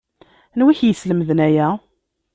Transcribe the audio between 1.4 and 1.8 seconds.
aya?